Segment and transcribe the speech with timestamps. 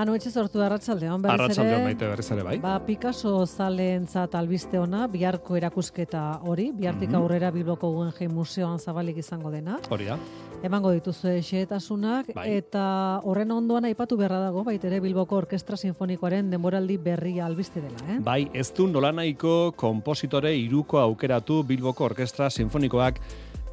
[0.00, 1.44] Manu etxe sortu arratsaldeon berriz ere.
[1.44, 2.54] Arratsaldeon maite berriz ere bai.
[2.62, 7.16] Ba, Picasso zaleentzat albiste ona, biharko erakusketa hori, bihartik Mhm.
[7.18, 9.78] aurrera Bilboko Guggenheim Museoan zabalik izango dena.
[9.90, 10.16] Hori da.
[10.62, 12.46] Emango dituzu xehetasunak Bai.
[12.56, 17.96] eta horren ondoan aipatu beharra dago bait ere Bilboko Orkestra Sinfonikoaren denboraldi berria albiste dela,
[18.08, 18.18] eh?
[18.20, 23.20] Bai, ez du nolanaiko kompositore iruko aukeratu Bilboko Orkestra Sinfonikoak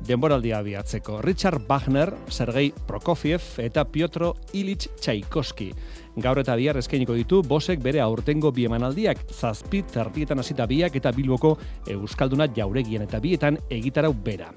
[0.06, 1.22] denboraldia abiatzeko.
[1.22, 5.72] Richard Wagner, Sergei Prokofiev eta Piotro Ilich Tchaikovsky.
[6.18, 11.12] Gaur eta bihar eskainiko ditu bosek bere aurtengo bi emanaldiak, zazpi tertietan hasita biak eta
[11.14, 11.58] Bilboko
[11.94, 14.52] Euskalduna jauregian eta bietan egitarau bera.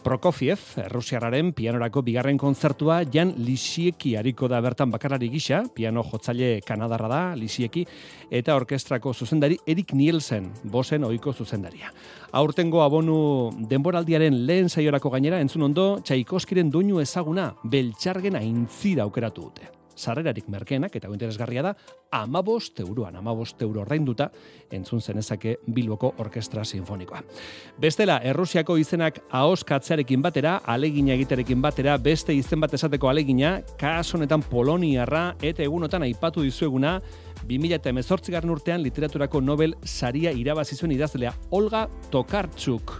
[0.00, 7.08] Prokofiev, Errusiarraren pianorako bigarren kontzertua Jan Lisieki hariko da bertan bakarari gisa, piano jotzaile kanadarra
[7.10, 7.84] da, Lisieki,
[8.30, 11.92] eta orkestrako zuzendari Erik Nielsen, bosen ohiko zuzendaria.
[12.32, 13.18] Aurtengo abonu
[13.68, 19.79] denboraldiaren lehen saiorako gainera entzun ondo, Txaikoskiren duinu ezaguna, beltxargen aintzira aukeratu dute.
[20.00, 21.74] Sarrerarik merkeenak eta interesgarria da,
[22.16, 24.30] amabost euroan, amabost euro ordainduta,
[24.72, 27.22] entzun zenezake Bilboko Orkestra Sinfonikoa.
[27.80, 34.42] Bestela, Errusiako izenak ahoskatzearekin batera, alegina egiterekin batera, beste izen bat esateko alegina, kaso honetan
[34.42, 36.98] Poloniarra eta egunotan aipatu dizueguna,
[37.46, 42.98] 2018 garren urtean literaturako Nobel saria irabazi zuen idazlea Olga Tokarczuk.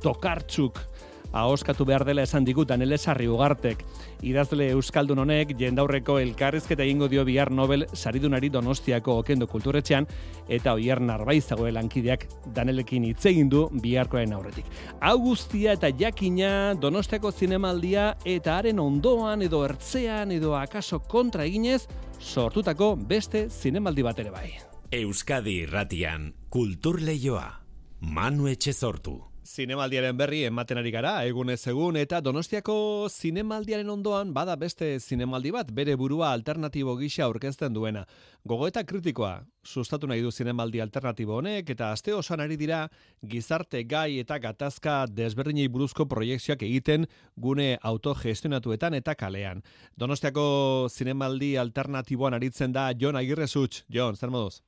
[0.00, 0.89] Tokarczuk
[1.32, 3.84] ahoskatu behar dela esan digu Daniel Sarri Ugartek.
[4.22, 10.06] Idazle Euskaldun honek jendaurreko elkarrizketa egingo dio bihar Nobel saridunari Donostiako Okendo Kulturetxean
[10.48, 14.66] eta Oier Narbaizago lankideak Danelekin hitz egin du biharkoen aurretik.
[15.00, 21.86] Hau guztia eta jakina Donostiako zinemaldia eta haren ondoan edo ertzean edo akaso kontra eginez
[22.20, 24.50] sortutako beste zinemaldi bat ere bai.
[24.90, 27.60] Euskadi irratian kultur leioa.
[28.00, 29.29] Manu etxe sortu.
[29.50, 32.74] Zinemaldiaren berri ematen ari gara, egunez egun, eta Donostiako
[33.10, 38.04] zinemaldiaren ondoan bada beste zinemaldi bat, bere burua alternatibo gisa aurkezten duena.
[38.46, 39.32] Gogoeta kritikoa,
[39.66, 42.84] sustatu nahi du zinemaldi alternatibo honek, eta aste osoan ari dira
[43.26, 49.66] gizarte gai eta gatazka desberdinei buruzko proiektzioak egiten gune autogestionatuetan eta kalean.
[49.98, 50.46] Donostiako
[50.94, 53.88] zinemaldi alternatiboan aritzen da Jon Agirrezutx.
[53.90, 54.60] Jon, zer moduz?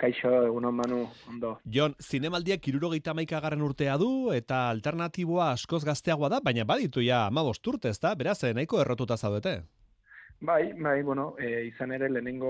[0.00, 1.52] Kaixo, egunon manu, ondo.
[1.74, 7.66] Jon, zinemaldiak irurogeita maikagarren urtea du, eta alternatiboa askoz gazteagoa da, baina baditu ja amabost
[7.68, 8.14] urte, ez da?
[8.18, 9.60] Beraz, eh, nahiko errotuta zaudete.
[10.44, 12.48] Bai, bai, bueno, e, izan ere lehenengo,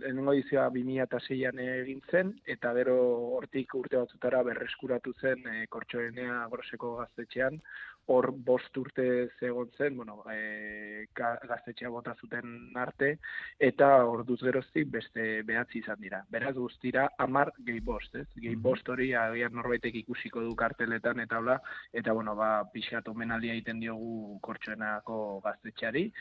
[0.00, 2.96] lehenengo edizioa 2006an egin zen, eta gero
[3.36, 7.60] hortik urte batzutara berreskuratu zen e, kortxoenea groseko gaztetxean,
[8.06, 13.18] hor bost urte zegoen zen, bueno, e, ga- gaztetxea bota zuten arte,
[13.58, 16.24] eta orduz geroztik beste behatzi izan dira.
[16.28, 18.26] Beraz guztira amar gehi bost, ez?
[18.34, 18.62] Gehi Mhm.
[18.62, 21.60] bost hori agian norbaitek ikusiko du karteletan eta hola,
[21.92, 26.12] eta bueno, ba, pixat omenaldia egiten diogu kortxoenako gaztetxeari,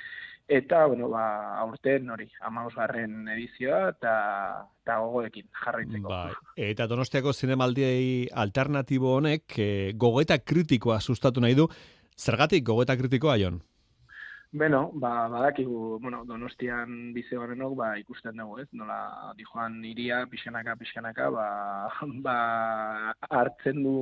[0.48, 2.30] eta, bueno, ba, aurten hori,
[2.76, 6.08] garren edizioa, eta, eta gogoekin jarraitzeko.
[6.10, 6.34] Bai.
[6.56, 11.68] Eta Donostiako zinemaldiei alternatibo honek eh, gogoeta kritikoa sustatu nahi du.
[12.20, 13.62] Zergatik gogoeta kritikoa, Jon?
[14.52, 18.68] Beno, ba, badakigu, bueno, donostian bizi garenok, ba, ikusten dugu, ez?
[18.76, 18.98] Nola,
[19.38, 21.46] dijoan iria, pixkanaka, pixkanaka, ba,
[22.26, 22.38] ba,
[23.30, 23.94] hartzen du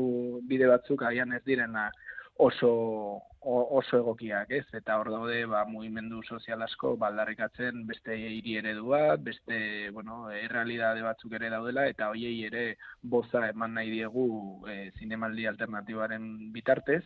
[0.49, 1.89] bide batzuk agian ez direna
[2.37, 4.65] oso, oso egokiak, ez?
[4.75, 11.03] Eta hor daude, ba, mugimendu sozial asko, baldarrikatzen beste hiri eredu bat, beste, bueno, errealidade
[11.05, 12.65] batzuk ere daudela, eta hoiei ere
[13.01, 14.27] boza eman nahi diegu
[14.69, 17.03] e, zinemaldi alternatibaren bitartez,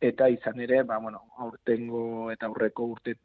[0.00, 3.16] eta izan ere, ba, bueno, aurtengo eta aurreko urte,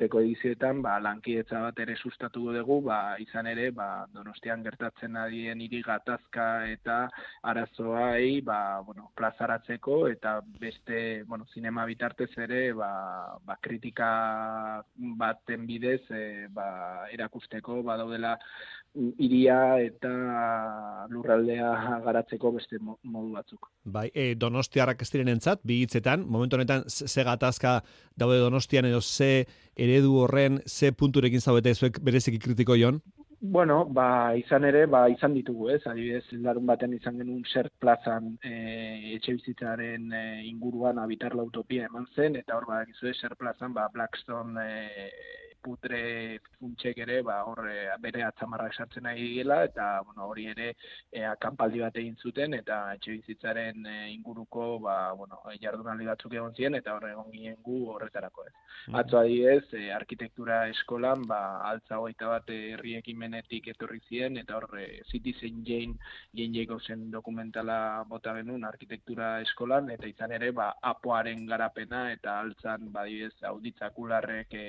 [0.00, 5.60] aurteko edizioetan, ba, lankidetza bat ere sustatu dugu, ba, izan ere, ba, donostian gertatzen adien
[5.60, 7.10] hiri gatazka eta
[7.42, 16.02] arazoai, ba, bueno, plazaratzeko, eta beste, bueno, zinema bitartez ere, ba, ba, kritika baten bidez,
[16.10, 18.38] e, ba, erakusteko, ba, daudela
[19.22, 23.68] iria eta lurraldea garatzeko beste mo- modu batzuk.
[23.84, 27.80] Bai, e, Donostiarrak ez direnentzat, bi hitzetan, momentu honetan ze gatazka
[28.16, 29.46] daude Donostian edo ze
[29.90, 33.02] eredu horren ze punturekin zaudete zuek bereziki kritiko Jon?
[33.42, 35.80] Bueno, ba, izan ere, ba, izan ditugu, ez?
[35.88, 38.52] Adibidez, larun baten izan genuen zert plazan e,
[39.14, 40.20] etxe bizitzaren e,
[40.50, 45.08] inguruan abitar la utopia eman zen, eta hor badakizu zer plazan, ba, Blackstone e,
[45.62, 47.60] putre funtsek ere ba hor
[48.00, 50.68] bere atzamarra esartzen nahi diela eta bueno hori ere
[51.12, 56.78] e, akanpaldi bat egin zuten eta etxe bizitzaren inguruko ba bueno jardunaldi batzuk egon ziren
[56.80, 58.94] eta hor egon ginen gu horretarako ez mm.
[59.02, 61.40] atzo adibidez e, arkitektura eskolan ba
[61.70, 64.68] altza hogeita bat herri ekimenetik etorri ziren eta hor
[65.10, 65.98] Citizen Jane
[66.36, 72.90] Jane Jacobsen dokumentala bota genuen arkitektura eskolan eta izan ere ba apoaren garapena eta altzan
[72.92, 74.66] badibez auditzakularrek e,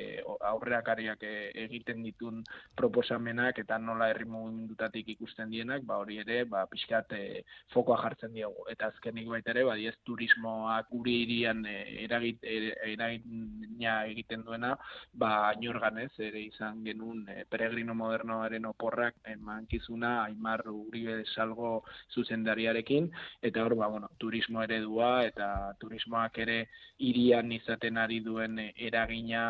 [0.52, 0.81] aurreakariak
[1.22, 2.44] e, egiten ditun
[2.76, 7.44] proposamenak eta nola herri mugimendutatik ikusten dienak ba hori ere ba pixkat e,
[7.74, 8.66] fokoa jartzen diogu.
[8.70, 14.76] Eta azkenik baita ere badiez turismoak guri hirian e, eragit eragina egiten duena
[15.14, 21.84] ba inorganez ere izan genuen e, peregrino modernoaren oporrak emankizuna Aimar Uribe Salgo
[22.14, 23.12] zuzendariarekin.
[23.42, 26.68] Eta hor ba bueno turismo eredua eta turismoak ere
[27.02, 29.42] irian izaten ari duen eragina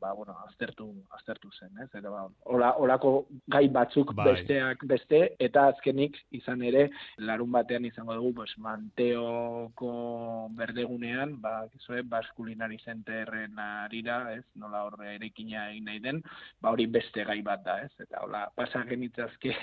[0.00, 1.88] ba, bueno, aztertu, aztertu zen, ez?
[1.94, 4.26] Eta, ba, ola, olako gai batzuk bai.
[4.32, 6.88] besteak beste, eta azkenik izan ere,
[7.18, 14.44] larun batean izango dugu, pues, manteoko berdegunean, ba, gizue, baskulinari zenterren arira, ez?
[14.56, 16.22] Nola horre erekina egin nahi den,
[16.60, 17.92] ba, hori beste gai bat da, ez?
[18.00, 19.54] Eta, hola, pasa genitzazke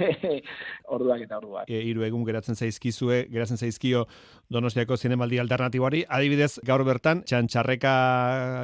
[0.96, 1.70] orduak eta orduak.
[1.70, 4.06] E, iru egun geratzen zaizkizue, geratzen zaizkio
[4.52, 7.92] Donostiako zinemaldi alternatibari, adibidez, gaur bertan, txantxarreka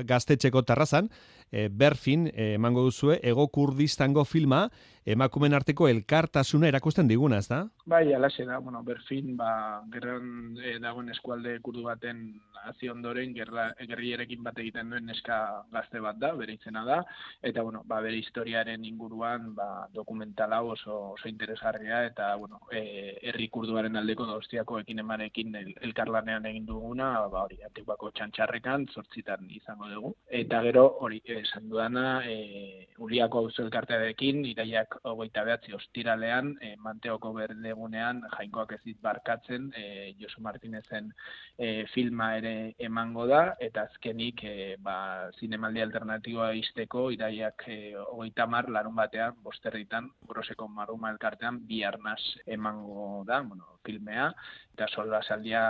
[0.08, 1.10] gaztetxeko terrazan,
[1.52, 4.68] e, berfin e, emango duzue ego kurdistango filma
[5.08, 7.62] emakumen arteko elkartasuna erakusten diguna, ez da?
[7.88, 12.26] Bai, alaxe da, bueno, berfin, ba, gerran e, dagoen eskualde kurdu baten
[12.68, 15.38] hazi ondoren, gerra, gerrierekin bat egiten duen neska
[15.72, 16.98] gazte bat da, bere izena da,
[17.42, 23.48] eta, bueno, ba, bere historiaren inguruan, ba, dokumentala oso, oso interesgarria, eta, bueno, e, herri
[23.54, 29.88] kurduaren aldeko dostiako ekin emarekin el, elkarlanean egin duguna, ba, hori, antiguako txantxarrekan, zortzitan izango
[29.94, 30.14] dugu.
[30.44, 37.34] Eta gero, hori, esan duana, e, uliako hau elkartearekin, iraiak hogeita behatzi ostiralean, e, manteoko
[37.36, 41.12] berdegunean, jainkoak ez barkatzen, e, Josu Martinezen
[41.58, 48.48] e, filma ere emango da, eta azkenik, e, ba, zinemaldi alternatiboa izteko, iraiak e, hogeita
[48.48, 54.32] mar, larun batean, bosterritan, groseko maruma elkartean, bi arnaz emango da, bueno, filmea,
[54.78, 55.62] eta solda saldia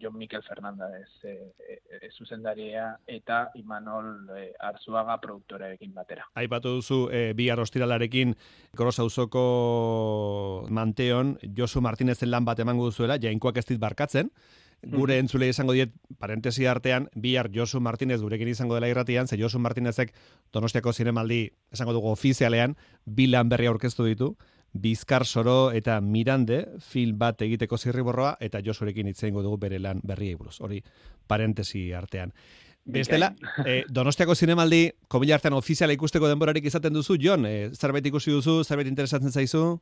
[0.00, 6.26] John Mikel Fernandez e, e, zuzendaria eta Imanol e, Arzuaga produktoreekin batera.
[6.40, 8.34] Aipatu duzu e, bi arrostiralarekin
[8.76, 9.44] Grosauzoko
[10.70, 14.32] manteon Josu Martinezen lan bat emango duzuela, jainkoak ez dit barkatzen,
[14.82, 19.36] gure mm entzule izango diet, parentesi artean, bihar Josu Martinez gurekin izango dela irratian, ze
[19.36, 20.14] Josu Martinezek
[20.52, 24.36] Donostiako zinemaldi, esango dugu ofizialean, bilan berri aurkeztu ditu,
[24.72, 30.34] Bizkar Soro eta Mirande film bat egiteko zirriborroa eta Josurekin hitze dugu bere lan berriei
[30.34, 30.60] buruz.
[30.60, 30.82] Hori
[31.26, 32.32] parentesi artean.
[32.84, 33.34] Bestela,
[33.66, 38.64] eh, Donostiako zinemaldi, komila artean ofiziala ikusteko denborarik izaten duzu, Jon, eh, zerbait ikusi duzu,
[38.64, 39.80] zerbait interesatzen zaizu?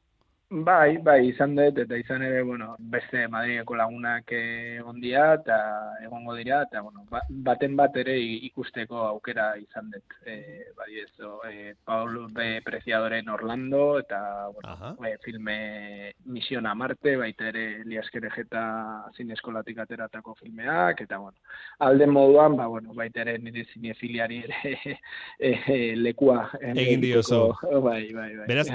[0.50, 5.58] Bai, bai, izan dut, eta izan ere, bueno, beste Madrideko lagunak egon dira, eta
[6.06, 8.14] egongo dira, eta, bueno, ba, baten bat ere
[8.48, 10.14] ikusteko aukera izan dut.
[10.24, 10.36] E,
[10.78, 11.10] bai, ez,
[11.50, 12.46] e, Paul B.
[12.64, 14.20] Preciadoren Orlando, eta,
[14.54, 18.64] bueno, e, filme Misión a Marte, baita ere Liaskere Jeta
[19.18, 21.36] zineskolatik ateratako filmeak, eta, bueno,
[21.84, 24.96] alde moduan, ba, bueno, baita ere nire zinefiliari ere
[25.76, 26.48] e, lekua.
[26.72, 27.52] Egin dioso.
[27.84, 28.48] Bai, bai, bai.
[28.48, 28.70] Beraz,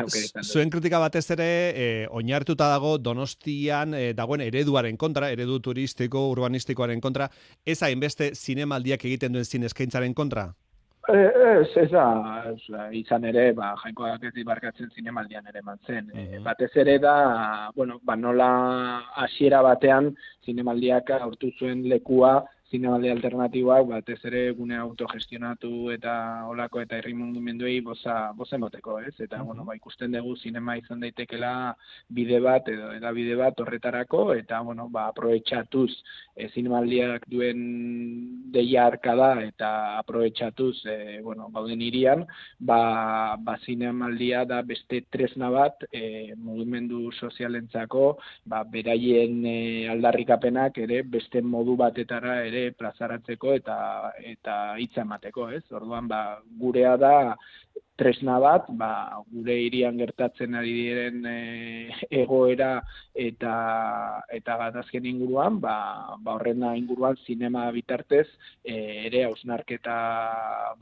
[0.45, 7.01] zuen kritika batez ere, e, oinartuta dago Donostian e, dagoen ereduaren kontra, eredu turistiko, urbanistikoaren
[7.01, 7.29] kontra,
[7.65, 10.51] ez hainbeste zinemaldiak egiten duen zineskaintzaren kontra?
[11.11, 12.03] Eh, ez, ez da,
[12.95, 16.07] izan ere, ba, jainkoak ez dibarkatzen zinemaldian ere mantzen.
[16.13, 17.15] Mm batez ere da,
[17.75, 18.47] bueno, ba, nola
[19.25, 20.13] hasiera batean
[20.45, 22.37] zinemaldiak aurtu zuen lekua
[22.73, 26.13] zinemaldi alternatiboak batez ere gune autogestionatu eta
[26.49, 29.13] olako eta herri mundimenduei boza bozen boteko, ez?
[29.19, 31.75] Eta mm bueno, ba, ikusten dugu zinema izan daitekela
[32.09, 35.91] bide bat edo eda bide bat horretarako eta bueno, ba aprobetxatuz
[36.35, 37.59] e, zinemaldiak duen
[38.55, 42.25] deia arkada eta aprobetxatuz e, bueno, bauden irian,
[42.59, 48.05] ba, ba zinemaldia da beste tresna bat e, mugimendu sozialentzako,
[48.49, 49.57] ba beraien e,
[49.93, 53.77] aldarrikapenak ere beste modu batetara ere plazaratzeko eta
[54.31, 55.63] eta hitza emateko, ez?
[55.71, 56.23] Orduan ba
[56.59, 57.13] gurea da
[57.95, 61.37] tresna bat, ba, gure hirian gertatzen ari diren e,
[62.23, 62.79] egoera
[63.13, 63.53] eta
[64.33, 65.75] eta gatazken inguruan, ba,
[66.23, 68.25] ba horrena inguruan zinema bitartez
[68.63, 69.97] e, ere hausnarketa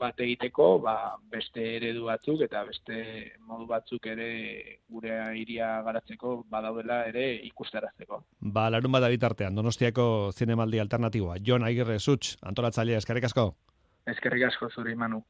[0.00, 0.96] bat egiteko, ba,
[1.32, 3.02] beste eredu batzuk eta beste
[3.48, 4.30] modu batzuk ere
[4.88, 8.22] gure hiria garatzeko badaudela ere ikustarazteko.
[8.56, 11.36] Ba, larun bada bitartean, Donostiako zinemaldi alternatiboa.
[11.44, 13.52] Jon Agirre Such, antolatzailea eskerrik asko.
[14.08, 15.22] Eskerrik asko zuri, Manu.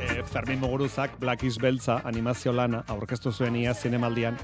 [0.00, 4.36] Eh, Fermin Muguruzak Black Is Beltza animazio lana aurkeztu zuen ia zinemaldian.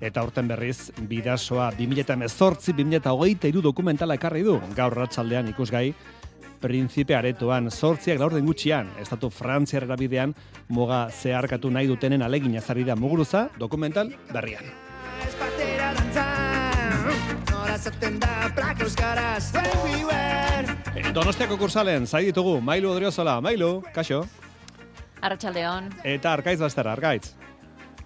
[0.00, 4.58] Eta aurten berriz bidasoa 2018-2023 dokumentala ekarri du.
[4.76, 5.94] Gaur ratzaldean ikusgai
[6.64, 10.30] Principe aretoan, sortziak laurden gutxian, estatu frantziar erabidean,
[10.72, 14.64] muga zeharkatu nahi dutenen alegin azari da muguruza, dokumental berrian.
[20.96, 24.24] Eh, Donostiako kursalen, zai ditugu, Mailu Odriozola, Mailu, kaixo.
[25.20, 25.92] Arratxaldeon.
[26.16, 27.43] Eta Arkaitz Baster, Arkaitz.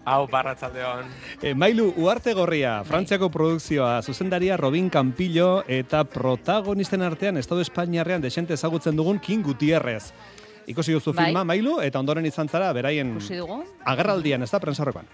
[0.05, 1.07] Hau, barratzaldeon.
[1.43, 8.55] E, Mailu, Uarte Gorria, Frantziako produkzioa, zuzendaria Robin Campillo eta protagonisten artean Estado Espainiarrean desente
[8.55, 10.13] ezagutzen dugun King Gutierrez.
[10.69, 11.27] Ikusi duzu Bai.
[11.27, 13.17] filma, Mailu, eta ondoren izan zara, beraien
[13.85, 15.09] agerraldian, ez da, prensarrokoan.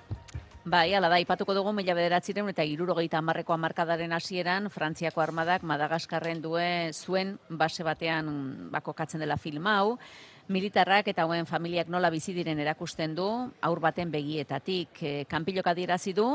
[0.64, 6.40] Bai, ala da, ipatuko dugu mila bederatziren eta irurogeita hamarreko hamarkadaren hasieran Frantziako armadak Madagaskarren
[6.40, 9.98] due zuen base batean bakokatzen dela film hau.
[10.44, 13.26] Militarrak eta hauen familiak nola bizi diren erakusten du,
[13.64, 15.00] aur baten begietatik.
[15.00, 16.26] E, kanpilok adierazi du,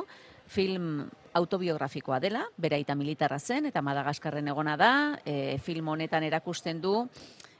[0.49, 1.03] film
[1.37, 4.93] autobiografikoa dela, bera eta militarra zen, eta Madagaskarren egona da,
[5.25, 7.03] e, film honetan erakusten du,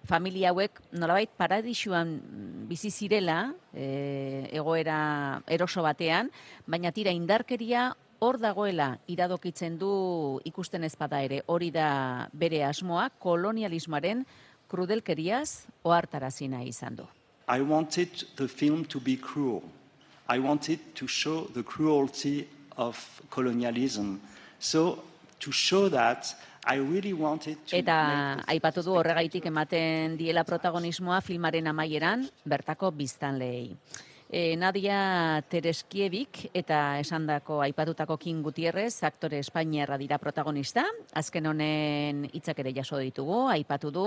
[0.09, 2.17] familia hauek nolabait paradisuan
[2.65, 6.31] bizi zirela e, egoera eroso batean,
[6.65, 11.43] baina tira indarkeria hor dagoela iradokitzen du ikusten ezpada ere.
[11.45, 14.25] Hori da bere asmoa kolonialismoaren
[14.69, 17.07] krudelkeriaz ohartarazi nahi izan du.
[17.49, 19.63] I wanted the film to be cruel.
[20.29, 22.47] I wanted to show the cruelty
[22.77, 22.95] of
[23.29, 24.19] colonialism.
[24.59, 25.03] So,
[25.39, 27.77] to show that, I really wanted to...
[27.79, 33.73] Eta aipatu du horregaitik ematen diela protagonismoa filmaren amaieran bertako biztanleei.
[34.29, 40.83] E, Nadia Tereskiebik eta esandako aipatutako King Gutierrez, aktore Espainiarra dira protagonista,
[41.17, 44.03] azken honen hitzak ere jaso ditugu, aipatu du,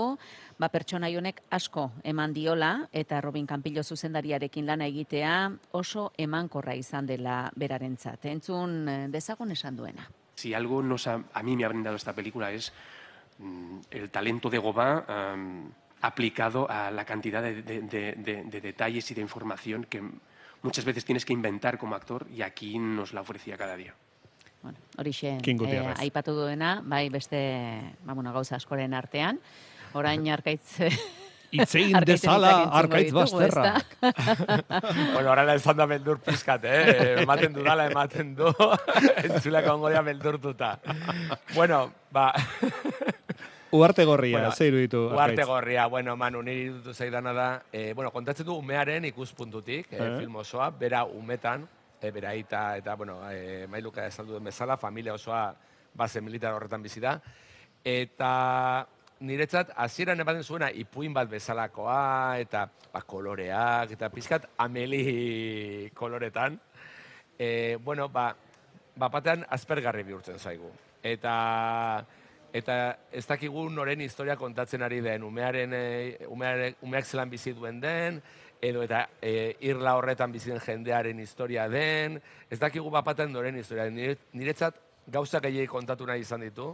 [0.55, 5.35] ba pertsonai honek asko eman diola eta Robin Campillo zuzendariarekin lana egitea
[5.75, 8.23] oso emankorra izan dela berarentzat.
[8.31, 10.07] Entzun eh, dezagun esan duena.
[10.39, 12.71] Si algo nos ha- a mí me ha brindado esta película es
[13.39, 15.69] mm, el talento de Gobá am,
[16.03, 20.03] aplicado a la cantidad de, de- de- de- de detalles y de información que
[20.61, 23.93] muchas veces tienes que inventar como actor y aquí nos la ofrecía cada día.
[24.61, 25.99] Bueno, horixe, Gutierrez.
[25.99, 29.39] aipatu duena, bai beste, ba, bueno, gauza askoren artean,
[29.93, 30.79] orain arkaitz...
[31.53, 33.75] Itzein dezala Arkaitz Basterra.
[35.13, 37.21] bueno, ahora la izan da beldur pizkat, eh?
[37.21, 38.47] Ematen dudala, ematen du.
[39.21, 40.79] Entzuleko ongo dira beldurtuta.
[41.53, 42.33] Bueno, ba...
[43.73, 48.11] Uarte Gorria, Bueno, ze iruditu, Uarte gorria, bueno, Manu, niri iruditu zaidana da, eh, bueno,
[48.11, 50.17] kontatzen du umearen ikuspuntutik, eh, Eh.
[50.19, 51.67] film osoa, bera umetan,
[51.99, 55.55] eh, bera aita, eta, bueno, eh, mailuka esan duen bezala, familia osoa
[55.95, 57.19] base militar horretan bizi da,
[57.83, 58.87] eta
[59.21, 66.59] niretzat, hasieran ematen zuena, ipuin bat bezalakoa, eta ba, koloreak, eta pizkat ameli koloretan,
[67.39, 68.35] e, bueno, ba,
[68.95, 70.69] bapatean aspergarri bihurtzen zaigu.
[71.01, 72.05] Eta
[72.53, 77.79] eta ez dakigu noren historia kontatzen ari den, umearen, e, umeare, umeak zelan bizi duen
[77.81, 78.21] den,
[78.63, 83.89] edo eta e, irla horretan bizi den jendearen historia den, ez dakigu bapatean noren historia
[83.89, 84.17] den.
[84.37, 86.69] Niretzat gauza gehiagik kontatu nahi izan ditu,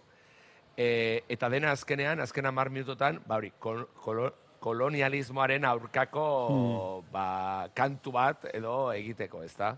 [0.78, 8.12] e, eta dena azkenean, azken hamar minutotan, ba hori, kol, kolo- kolonialismoaren aurkako ba, kantu
[8.12, 9.78] bat edo egiteko, ezta?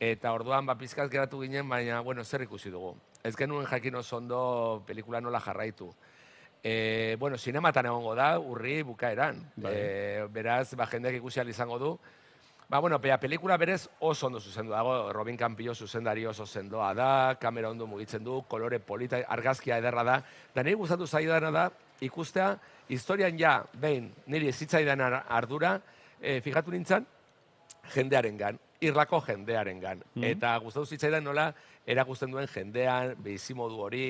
[0.00, 2.96] Eta orduan, ba, pizkaz geratu ginen, baina, bueno, zer ikusi dugu.
[3.24, 5.94] Ez genuen jakin oso ondo pelikula nola jarraitu.
[6.62, 9.38] E, bueno, sinematan egongo da, urri bukaeran.
[9.56, 9.72] Bai.
[9.72, 11.98] E, beraz, ba, jendeak ikusi izango du.
[12.68, 17.36] Ba, bueno, pea, pelikula berez oso ondo zuzendu dago, Robin Campillo zuzendari oso sendoa da,
[17.38, 20.22] kamera ondo mugitzen du, kolore polita, argazkia ederra da,
[20.54, 21.70] da niri gustatu zaidana da,
[22.00, 22.58] ikustea,
[22.88, 25.80] historian ja, behin, niri ezitzaidan ar- ardura,
[26.20, 27.04] e, fijatu nintzen,
[27.94, 30.02] jendearengan, irlako jendearengan.
[30.22, 31.48] Eta gustatu zitzaidan nola
[31.86, 34.06] erakusten duen jendean, bizimodu hori,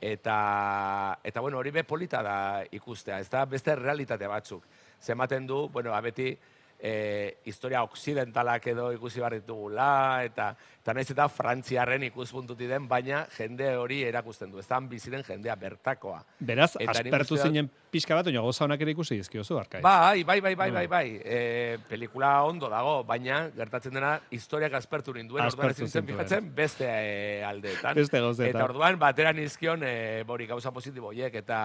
[0.00, 2.36] eta, eta bueno, hori be polita da
[2.76, 4.66] ikustea, ez da beste realitate batzuk.
[5.00, 6.34] Zematen du, bueno, abeti,
[6.78, 10.50] e, historia oksidentalak edo ikusi behar ditugula, eta,
[10.82, 14.60] eta naiz eta frantziarren ikuspuntuti den, baina jende hori erakusten du.
[14.60, 16.20] Ez da biziren jendea bertakoa.
[16.38, 19.82] Beraz, Eta aspertu zinen pixka bat, oina goza honak ere ikusi dizkiozu, Arkaitz.
[19.84, 20.86] Bai, bai, bai, bai, bai, Bai.
[20.86, 21.20] bai.
[21.24, 26.88] E, pelikula ondo dago, baina gertatzen dena historiak aspertu ninduen, orduan ezin zen fijatzen beste
[26.88, 27.94] e, aldeetan.
[27.96, 28.50] Beste gauzetan.
[28.52, 31.64] Eta orduan batera nizkion e, bori gauza positibo horiek eta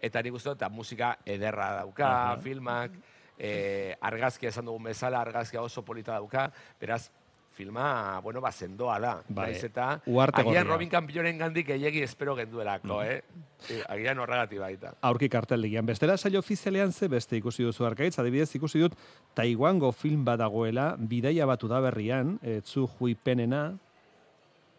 [0.00, 2.10] eta nik uste eta musika ederra dauka,
[2.42, 2.94] filmak,
[3.38, 7.10] e, argazkia esan dugun bezala, argazkia oso polita dauka, beraz,
[7.58, 9.12] filma, bueno, ba, sendoa da.
[9.28, 10.72] Bai, Naiz eta, uharte agian gorria.
[10.72, 13.08] Robin Campilloren gandik gehiegi espero genduelako, Mm.
[13.10, 13.22] eh?
[13.68, 14.92] E, agian horregati baita.
[15.02, 15.84] Aurki karteldian.
[15.86, 18.94] Bestela saio ofizialean ze beste ikusi duzu arkaitz, adibidez ikusi dut
[19.34, 23.76] Taiwango film badagoela, bidaia batu da berrian, e, Tzu Hui Penena,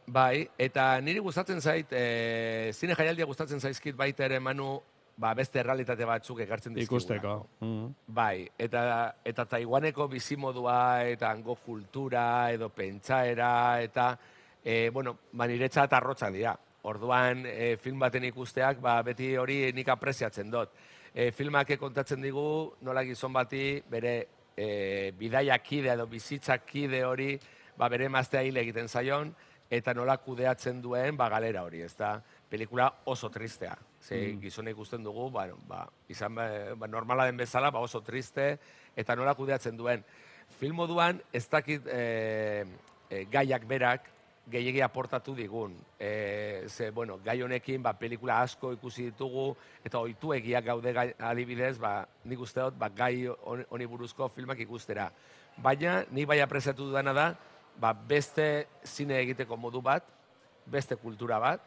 [0.10, 4.80] Bai, eta niri gustatzen zait, e, zine jaialdia gustatzen zaizkit baita ere manu,
[5.20, 7.16] ba, beste errealitate batzuk ekartzen dizkigulako.
[7.20, 7.66] ikusteko.
[7.66, 8.14] Mm.
[8.16, 8.82] Bai, eta,
[9.26, 12.24] eta Taiwaneko bizimodua, eta hango kultura,
[12.56, 13.52] edo pentsaera,
[13.84, 14.14] eta,
[14.64, 16.56] e, bueno, ba, niretzat arrotza dira.
[16.90, 20.72] Orduan, e, film baten ikusteak, ba, beti hori nik apreziatzen dut.
[21.12, 22.46] E, filmak kontatzen digu,
[22.88, 24.16] nola gizon bati, bere
[24.56, 27.34] e, bidaiakide edo bizitzakide hori,
[27.76, 29.36] ba, bere maztea hil egiten zaion,
[29.70, 32.16] eta nola kudeatzen duen, ba, galera hori, ez da?
[32.50, 33.76] Pelikula oso tristea.
[34.02, 34.42] Ze Mm.
[34.42, 38.58] gizona ikusten dugu, bueno, ba, izan ba, ba, normala den bezala, ba, oso triste,
[38.96, 40.04] eta nola kudeatzen duen.
[40.60, 42.66] Film moduan, ez dakit e,
[43.10, 44.08] e, gaiak berak,
[44.50, 45.76] gehiegi aportatu digun.
[46.00, 51.14] E, ze, bueno, gai honekin, ba, pelikula asko ikusi ditugu, eta ohitu egiak gaude gai,
[51.20, 55.12] adibidez, ba, nik uste dut, ba, gai hon- honi buruzko filmak ikustera.
[55.58, 57.28] Baina, nik bai apreziatu dudana da,
[57.78, 60.04] ba, beste zine egiteko modu bat,
[60.66, 61.62] beste kultura bat,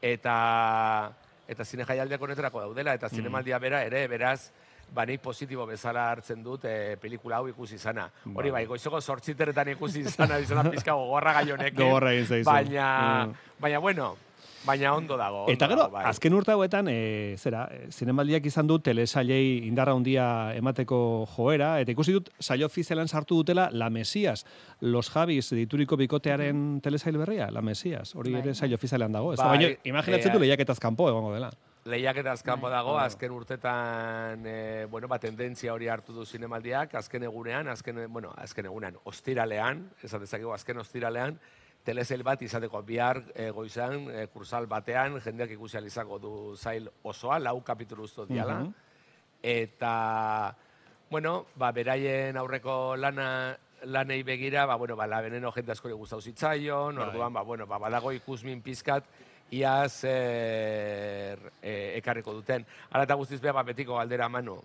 [0.00, 1.12] eta
[1.50, 4.50] eta zine jaialdiak honetarako daudela, eta zinemaldia bera ere, beraz,
[4.94, 8.08] ba, nik positibo bezala hartzen dut e, pelikula hau ikusi izana.
[8.34, 11.78] Hori bai, goizoko sortziteretan ikusi izana, izana pizka gogorra gai honekin.
[11.78, 12.44] Gogorra egin.
[12.46, 12.88] Baina,
[13.26, 13.34] Mm.
[13.60, 14.16] baina bueno,
[14.64, 15.42] baina ondo dago.
[15.44, 16.04] ondo Eta gero, dago, bai.
[16.10, 21.92] azken urte hauetan, e, zera, e, zinemaldiak izan du telesailei indarra handia emateko joera, eta
[21.92, 24.44] ikusi dut saio ofizialan sartu dutela La Mesias,
[24.80, 28.42] Los Javis dituriko bikotearen telesail berria, La Mesias, hori Bai.
[28.42, 29.32] ere saio ofizialean dago.
[29.32, 31.50] Ez Bai, baina, imaginatzen eh, du lehiaketaz kanpo egongo dela.
[31.84, 32.74] lehiaketa azkanpo Bai.
[32.76, 38.34] dago, azken urtetan, e, bueno, ba, tendentzia hori hartu du zinemaldiak, azken egunean, azken, bueno,
[38.36, 41.40] azken egunean, ostiralean, esan dezakegu, azken ostiralean,
[41.84, 47.38] telesail bat izateko bihar e, goizan, e, kursal batean, jendeak ikusi izango du zail osoa,
[47.38, 48.74] lau kapitulu usto diala, Mhm.
[49.42, 50.54] eta,
[51.10, 56.20] bueno, ba, beraien aurreko lana, lanei begira, ba, bueno, ba, la veneno jende askori gustatu
[56.22, 57.06] zitzaion, Bai.
[57.08, 59.04] orduan, ba, bueno, ba, badago ikusmin pizkat,
[59.50, 62.64] ia zer e, ekarriko duten.
[62.90, 64.60] Hala eta guztiz beha, ba, betiko galdera manu,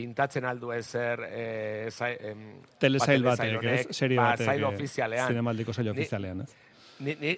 [0.00, 2.44] pintatzen aldu ezer e, zai, em,
[2.80, 3.86] Telesail ba, batek, ez?
[3.96, 4.46] Serio ba, batek.
[4.46, 5.28] zail eh, ofizialean.
[5.34, 6.54] Zinemaldiko Ni- ofizialean, ez?
[7.00, 7.34] Ni, ni,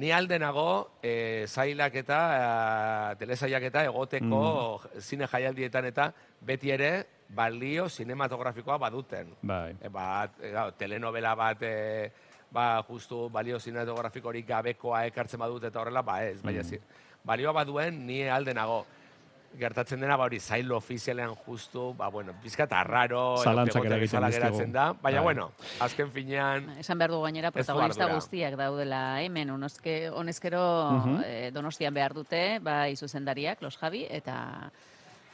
[0.00, 0.66] ni aldenago
[1.02, 4.42] e, zailak eta e, telesailak eta egoteko
[4.84, 5.00] Mm.
[5.02, 6.90] zine jaialdietan eta beti ere
[7.30, 9.34] balio sinematografikoa baduten.
[9.42, 9.74] Bai.
[9.82, 12.10] E, bat, e, gau, telenovela bat e,
[12.50, 16.80] ba, justu balio sinematografikorik gabekoa ekartzen badut eta horrela, ba ez, baina zi-
[17.24, 18.84] balioa baduen ni aldenago.
[19.58, 24.70] Gertatzen dena, ba hori, zailo ofizialean justu, ba, bueno, pizkat arraro, edo Zalantzak eragiten geratzen
[24.72, 25.24] da, baina, Bai.
[25.24, 31.20] bueno, azken finean, Esan behar du gainera, protagonista guztiak daudela hemen, honezke, honezkero Mhm.
[31.26, 34.70] eh, donostian behar dute, bai zuzendariak, los Javi, eta...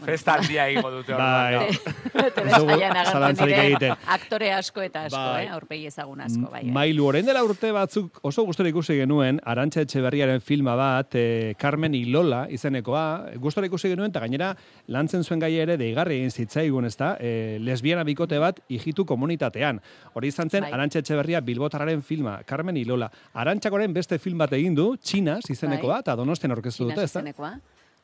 [0.05, 1.55] festa handia egingo dute Bai.
[1.57, 3.95] orduan, diren egiten.
[4.13, 5.45] aktore asko eta asko, Bai.
[5.47, 5.51] eh?
[5.57, 6.63] aurpegi ezagun asko, bai.
[6.65, 6.73] bai.
[6.73, 11.95] Mailu, orain dela urte batzuk oso gustora ikusi genuen, Arantxa Etxeberriaren filma bat, e, Carmen
[11.95, 14.51] y Lola izenekoa, gustora ikusi genuen, eta gainera
[14.93, 19.81] lantzen zuen gai ere deigarri egin zitzaigun, ez da, e, lesbiana bikote bat hijitu komunitatean.
[20.15, 20.73] Hori izan zen, Bai.
[20.77, 23.11] Arantxa Etxeberria Bilbotarraren filma, Carmen y Lola.
[23.35, 26.01] Arantxakoren beste film bat egin du, Txinas izenekoa, Bai.
[26.07, 27.21] eta Donostian orkestu dute, ez da?
[27.21, 27.55] izenekoa.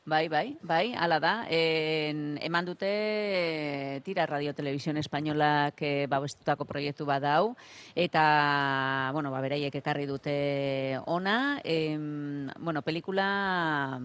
[0.05, 1.45] Bai, bai, bai, ala da.
[1.47, 7.53] En, eman dute eh, tira radio televisión espainolak eh, babestutako proiektu bat dau,
[7.95, 8.23] eta,
[9.15, 11.61] bueno, ba, beraiek ekarri dute ona.
[11.63, 13.95] Em, bueno, pelikula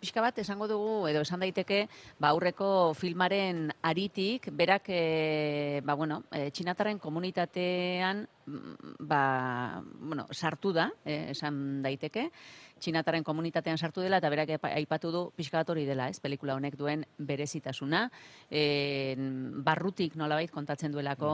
[0.00, 1.82] pixka bat esango dugu, edo esan daiteke,
[2.16, 10.72] ba, aurreko filmaren aritik, berak, eh, ba, bueno, eh, txinatarren komunitatean mm, ba, bueno, sartu
[10.72, 12.30] da, esan daiteke,
[12.80, 16.76] txinataren komunitatean sartu dela, eta berak aipatu du pixka bat hori dela, ez, pelikula honek
[16.80, 18.06] duen berezitasuna,
[18.50, 19.14] e,
[19.66, 21.30] barrutik nolabait kontatzen duelako,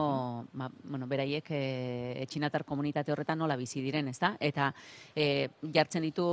[0.53, 4.35] ba, bueno, beraiek e, txinatar komunitate horretan nola bizi diren, ez da?
[4.39, 4.71] Eta
[5.15, 6.27] e, jartzen ditu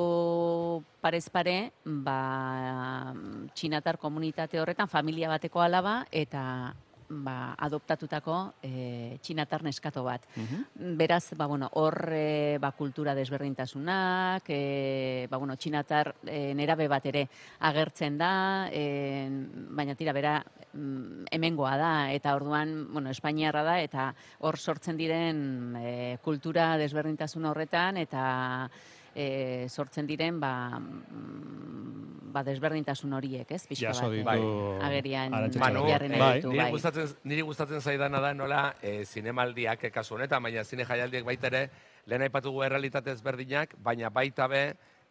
[1.00, 3.14] parez pare, ba,
[3.54, 6.74] txinatar komunitate horretan familia bateko alaba, eta
[7.08, 10.26] ba, adoptatutako e, txinatar neskato bat.
[10.74, 17.06] Beraz, ba, bueno, hor e, ba, kultura desberdintasunak, e, ba, bueno, txinatar e, nerabe bat
[17.10, 17.26] ere
[17.60, 18.32] agertzen da,
[18.72, 19.28] e,
[19.76, 25.78] baina tira bera mm, hemengoa da, eta orduan, bueno, Espainiarra da, eta hor sortzen diren
[25.80, 28.24] e, kultura desberdintasun horretan, eta
[29.14, 33.62] e, sortzen diren ba, mm, ba, desberdintasun horiek, ez?
[33.68, 34.38] Pixka Jaso bat, ditu Bai.
[34.88, 36.32] agerian Manu, jarri nahi bai.
[36.40, 36.70] ditu, niri bai.
[36.74, 41.46] gustatzen, niri gustatzen zaidana da nola e, zinemaldiak eh, kasu honetan, baina zine jaialdiek baita
[41.52, 41.68] ere,
[42.06, 44.64] lehen aipatugu errealitate ezberdinak, baina baita be,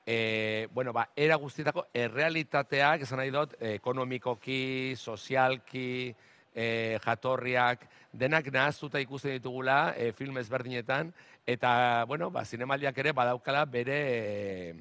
[0.05, 6.13] e, bueno, ba, era guztietako errealitateak, esan nahi dut, ekonomikoki, sozialki,
[6.53, 11.11] e, jatorriak, denak nahaztuta ikusten ditugula e, film ezberdinetan,
[11.45, 14.73] eta, bueno, ba, zinemaldiak ere badaukala bere e,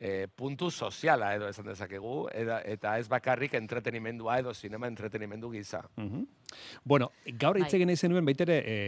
[0.00, 5.84] e, puntu soziala edo esan dezakegu, eta, eta ez bakarrik entretenimendua edo sinema entretenimendu gisa.
[5.96, 6.24] Mhm.
[6.84, 7.76] Bueno, gaur hitz Bai.
[7.78, 8.78] egin nahi zenuen baitere e,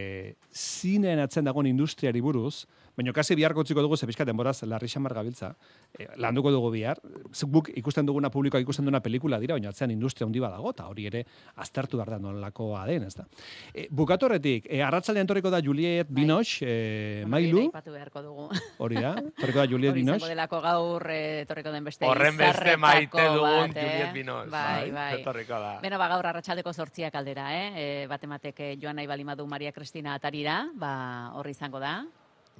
[0.51, 2.64] zineen atzen dagoen industriari buruz,
[2.96, 5.55] baina kasi bihar gotziko dugu ze pixka denboraz larri xamar gabiltza.
[5.98, 7.00] E, landuko dugu bihar.
[7.33, 10.87] Zuk guk ikusten duguna publikoa ikusten duguna pelikula dira, baina atzean industria handi badago, eta
[10.88, 11.24] hori ere
[11.57, 13.26] aztertu behar da nolakoa den, ez da.
[13.74, 16.22] E, bukatorretik, e, arratzaldean torriko da Juliet Bai.
[16.22, 18.48] Binoche, e, hori Mailu, aipatu beharko dugu.
[18.78, 20.28] hori da, torriko da Juliet Hori Binoche.
[20.28, 23.88] delako gaur eh, etorriko den beste Horren beste maite dugun bat, eh?
[23.88, 24.50] Juliet Binoche.
[24.50, 25.20] Bai, bai.
[25.20, 25.76] Etorriko da.
[25.83, 27.68] Beno, ba, gaur arratsaldeko sortziak aldera, eh?
[27.72, 32.02] E, batematek eh, joan nahi balimadu Maria Cristina atarira, ba, horri izango da.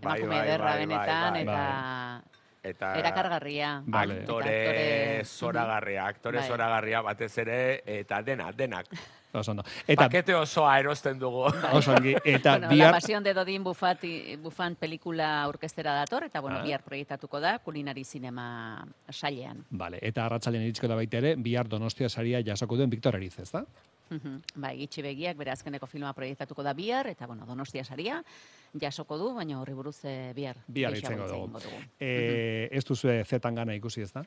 [0.01, 2.23] Bai, Emakume bai, ederra bai, benetan, bai, eta
[2.63, 3.83] Eta erakargarria.
[3.87, 4.15] Vale.
[4.15, 6.47] Eta aktore zoragarria, aktore Bai.
[6.49, 8.87] zoragarria batez ere, eta dena, denak.
[9.33, 9.65] Oso ondo.
[9.89, 11.47] Eta Pakete osoa erosten dugu.
[11.73, 14.05] oso ongi, eta bueno, bihar La Pasión de Dodin Bufat,
[14.43, 16.63] Bufan pelikula aurkeztera dator, eta bueno, Ah.
[16.63, 19.65] bihar proiektatuko da, kulinari zinema sailean.
[19.71, 23.51] Vale, eta arratzalean iritsiko da baita ere, bihar Donostia saria jasoko duen Victor Eriz, ez
[23.51, 23.65] da?
[24.13, 24.61] Mhm.
[24.63, 28.23] Bai, gitxi begiak, bere azkeneko filma proiektatuko da bihar, eta bueno, donostia saria,
[28.81, 30.61] jasoko du, baina horri buruz eh, bihar.
[30.69, 31.83] Bihar egingo dugu.
[32.01, 34.25] E, ez duzue zetan gana ikusi, ez da?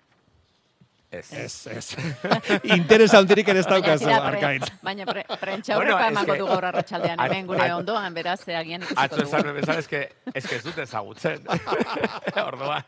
[1.16, 1.32] Ez.
[1.32, 1.88] Ez, ez.
[2.78, 4.70] Interes handirik ere ez daukazu, arkaitz.
[4.84, 8.14] Baina pre, prentxa Bueno, aurrekoa es emango que- du gaur arratsaldean At- hemen gure ondoan,
[8.14, 9.44] beraz, agian ikusiko Atzo esan dugu.
[9.52, 10.02] nuen bezala, eske,
[10.34, 11.46] eske ez dut ezagutzen.
[12.46, 12.84] Orduan.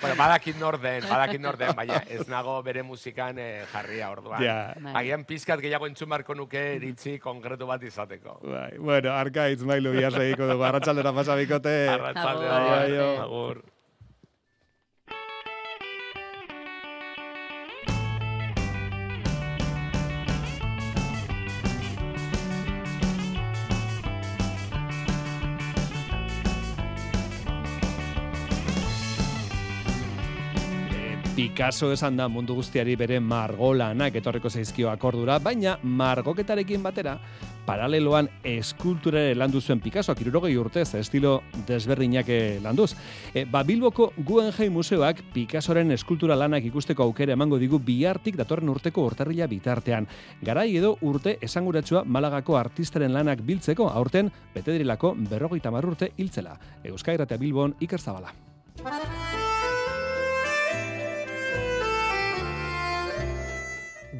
[0.00, 4.42] bueno, badakit nor den, badakit nor den, baina ez nago bere musikan eh, jarria orduan.
[4.44, 4.56] Ja.
[4.80, 4.92] Bai.
[5.02, 8.38] Agian pizkat gehiago entzun beharko nuke iritzi konkretu bat izateko.
[8.46, 11.76] Bai, bueno, arkaitz, mailu, bihar segiko dugu, arratsaldera pasabikote.
[11.98, 12.50] Arratsalde
[13.24, 13.62] Agur.
[31.44, 37.18] Picasso esan da mundu guztiari bere margolanak etorriko zaizkio akordura, baina margoketarekin batera,
[37.66, 41.34] paraleloan eskulturare landu zuen Picassoak irurogei urtez, estilo
[41.68, 42.94] desberdinak eh, landuz.
[43.34, 49.04] E, ba, Bilboko Guggenheim Museoak Picassoren eskultura lanak ikusteko aukera emango digu bihartik datorren urteko
[49.04, 50.08] urtarrila bitartean.
[50.40, 56.56] Garai edo urte esanguratsua Malagako artistaren lanak biltzeko aurten betedirilako berrogeita hamar urte hiltzela.
[56.88, 58.32] Euskal eta Bilbon Iker Zabala.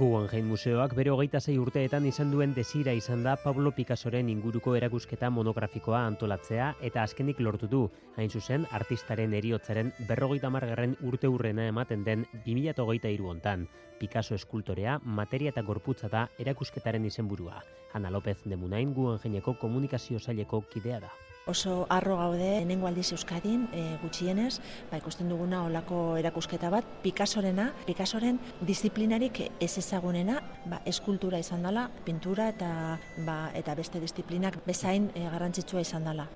[0.04, 5.30] Guggenheim Museoak bere hogeita zei urteetan izan duen desira izan da Pablo Picassoren inguruko erakusketa
[5.32, 7.80] monografikoa antolatzea eta azkenik lortu du,
[8.18, 13.66] hain zuzen artistaren eriotzaren berrogeita margarren urte urrena ematen den 2008 hontan.
[13.98, 17.62] Picasso eskultorea, materia eta gorputza da erakusketaren izenburua.
[17.94, 21.14] Ana López de Munain Guggenheimeko komunikazio saileko kidea da.
[21.46, 27.66] Oso arro gaude lehenengo aldiz Euskadin e, gutxienez, ba, ikusten duguna olako erakusketa bat, Picassorena,
[27.84, 32.70] Picassoren disiplinarik ez ezagunena, ba, eskultura izan dela, pintura eta
[33.26, 36.30] ba, eta beste disiplinak bezain e, garrantzitsua izan dela.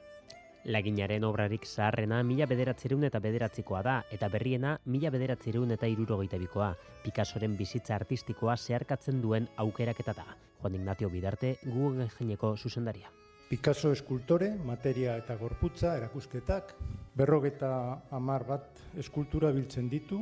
[0.68, 6.74] Laginaren obrarik zaharrena mila bederatzireun eta bederatzikoa da, eta berriena mila bederatzireun eta irurogeita bikoa.
[7.06, 10.26] Picassoren bizitza artistikoa zeharkatzen duen aukeraketa da.
[10.60, 13.17] Juan Ignacio Bidarte, Guggenheimeko zuzendaria.
[13.48, 16.74] Picasso eskultore, materia eta gorputza erakusketak,
[17.16, 17.70] berrogeta
[18.12, 20.18] hamar bat eskultura biltzen ditu,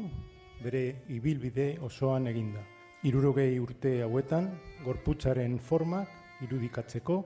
[0.63, 2.63] bere ibilbide osoan eginda.
[3.03, 4.47] Hirurogei urte hauetan,
[4.85, 7.17] gorputzaren formak irudikatzeko,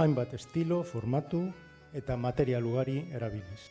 [0.00, 1.42] hainbat estilo, formatu
[1.92, 3.68] eta material ugari erabiliz.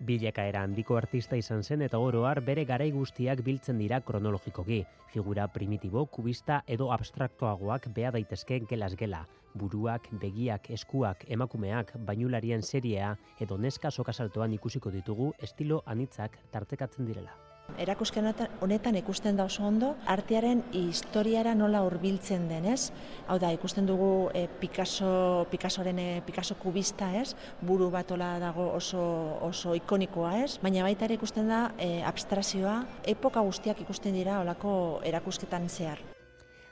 [0.00, 4.80] Bilakaera handiko artista izan zen eta oroar bere garai guztiak biltzen dira kronologikoki.
[5.12, 9.26] Figura primitibo, kubista edo abstraktoagoak bea daitezke gelaz gela.
[9.54, 17.36] Buruak, begiak, eskuak, emakumeak, bainularien seriea edo neska sokasaltoan ikusiko ditugu estilo anitzak tartekatzen direla.
[17.78, 18.26] Erakusken
[18.60, 22.90] honetan ikusten da oso ondo, artearen historiara nola hurbiltzen den, ez?
[23.28, 27.34] Hau da, ikusten dugu e, Picasso, Picassoren e, Picasso kubista, ez?
[27.62, 29.02] Buru batola dago oso,
[29.46, 30.58] oso ikonikoa, ez?
[30.62, 32.80] Baina baita ere ikusten da e, abstrazioa,
[33.14, 34.72] epoka guztiak ikusten dira olako
[35.06, 36.02] erakusketan zehar.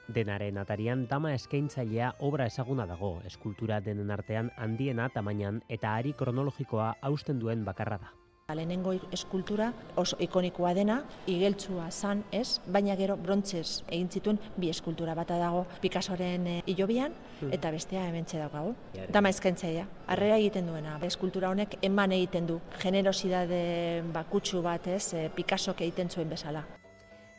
[0.08, 6.94] Denaren atarian dama eskaintzailea obra ezaguna dago, eskultura denen artean handiena tamainan eta ari kronologikoa
[7.02, 8.14] hausten duen bakarra da.
[8.56, 9.66] Lehenengo eskultura
[10.00, 10.94] oso ikonikoa dena,
[11.28, 12.62] igeltsua zan, ez?
[12.64, 17.12] Baina gero brontzez egin zituen bi eskultura bata dago Picassoren e, ilobian
[17.52, 18.72] eta bestea hementxe daukagu.
[19.12, 20.96] Dama eskaintzaia, harrera egiten duena.
[21.04, 23.62] Eskultura honek eman egiten du generosidade
[24.16, 25.12] bakutsu bat, ez?
[25.12, 26.64] E, Picassok egiten zuen bezala.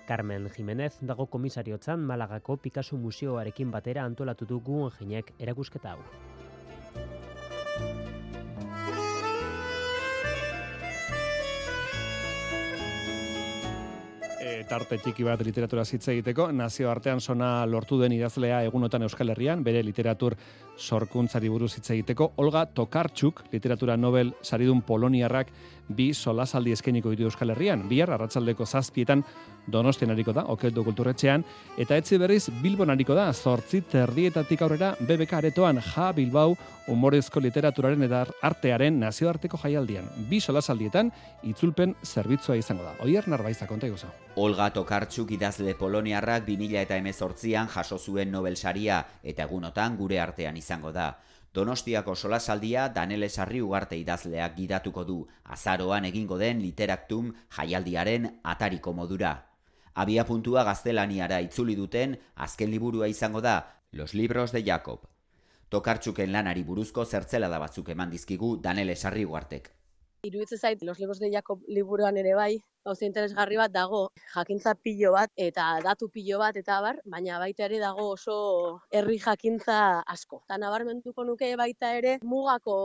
[0.10, 6.02] Carmen Jimenez dago komisariotzan Malagako Picasso Museoarekin batera antolatu du Guggenheimek erakusketa hau.
[14.70, 19.64] Tarte txiki bat literatura hitz egiteko, nazio artean sona lortu den idazlea egunotan Euskal Herrian,
[19.64, 20.36] bere literatur
[20.80, 25.52] sorkuntzari buruz hitz egiteko, Olga Tokarczuk, literatura Nobel saridun poloniarrak,
[25.90, 29.24] bi solasaldi eskeniko ditu Euskal Herrian, bihar arratsaldeko zazpietan
[29.70, 31.44] Donostian hariko da, Okeldo Kulturretxean,
[31.78, 36.56] eta etzi berriz Bilbon hariko da, zortzi terdietatik aurrera BBK aretoan Ja Bilbao
[36.90, 40.08] humorezko literaturaren eta artearen nazioarteko jaialdian.
[40.30, 41.12] Bi solasaldietan
[41.52, 42.96] itzulpen zerbitzua izango da.
[43.06, 44.10] Oier narbaiza konta iguzo.
[44.42, 50.58] Olga Tokarczuk idazle poloniarrak 2000 eta emezortzian jaso zuen Nobel saria eta egunotan gure artean
[50.70, 51.18] izango da.
[51.54, 59.32] Donostiako solasaldia Danele Sarri ugarte idazleak gidatuko du, azaroan egingo den literaktum jaialdiaren atariko modura.
[59.96, 63.56] Abia puntua gaztelaniara itzuli duten azken liburua izango da
[63.92, 65.08] Los libros de Jacob.
[65.70, 69.72] Tokartxuken lanari buruzko zertzela da batzuk eman dizkigu Danele Sarri ugartek.
[70.22, 75.12] Iruditzen zait Los libros de Jacob liburuan ere bai, gauza interesgarri bat dago, jakintza pilo
[75.14, 78.36] bat eta datu pilo bat eta bar, baina baita ere dago oso
[78.92, 80.42] herri jakintza asko.
[80.48, 82.78] Eta nabarmentuko nuke baita ere mugako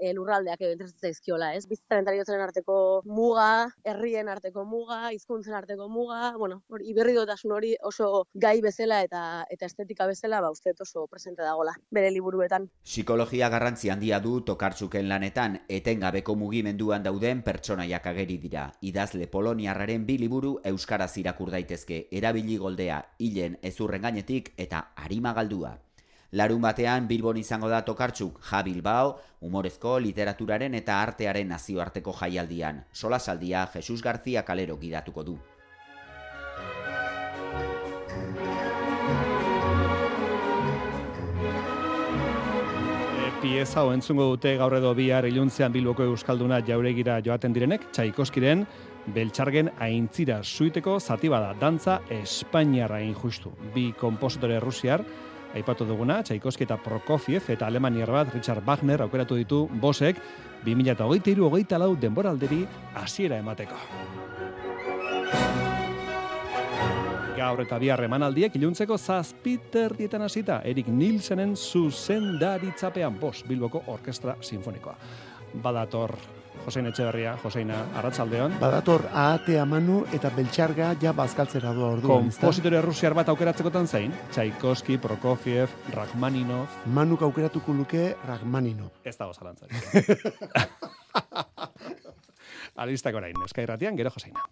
[0.00, 1.66] e, lurraldeak edo zaizkiola, ez?
[1.70, 7.74] Bizitzaren tariotzen arteko muga, herrien arteko muga, hizkuntzen arteko muga, bueno, hori iberri dotasun hori
[7.86, 12.68] oso gai bezala eta eta estetika bezala, ba, uste oso presente dagola, bere liburuetan.
[12.84, 18.68] Psikologia garrantzi handia du tokartzuken lanetan, etengabeko mugimenduan dauden pertsonaiak ageri dira.
[18.80, 25.72] Idazle Poloniarraren bi liburu euskaraz irakur daitezke erabili goldea hilen ezurren gainetik eta arima galdua.
[26.38, 32.84] Larun batean Bilbon izango da tokartzuk Ja Bilbao, humorezko literaturaren eta artearen nazioarteko jaialdian.
[32.92, 35.40] Sola saldia Jesus García Kalero gidatuko du.
[43.40, 48.66] pieza o entzungo dute gaur edo bihar iluntzean Bilboko Euskalduna jauregira joaten direnek, Txaikoskiren
[49.06, 53.52] Beltxargen aintzira suiteko zati bada, dantza Espainiarra injustu.
[53.74, 55.04] Bi kompositore rusiar,
[55.54, 60.20] aipatu duguna, Txaikoski eta Prokofiev eta Alemaniar bat Richard Wagner aukeratu ditu bosek
[60.66, 63.78] 2008-2008 lau denboralderi hasiera emateko.
[67.40, 74.94] Gaur eta bihar emanaldiek iluntzeko zazpiter dietan hasita Erik Nilsenen zuzendaritzapean bos Bilboko Orkestra Sinfonikoa.
[75.54, 76.14] Badator
[76.70, 78.52] Josein Etxeberria, Joseina Arratsaldeon.
[78.60, 82.28] Badator Ahate Amanu eta Beltxarga ja bazkaltzera doa orduan.
[82.30, 84.14] Kompositore rusiar bat aukeratzekotan zein?
[84.30, 86.78] Tchaikovsky, Prokofiev, Rachmaninov.
[86.94, 88.94] Manuk aukeratuko luke Rachmaninov.
[89.02, 89.74] Ez dago zalantzari.
[92.86, 94.46] Alistak orain, eskairratian, gero Joseina.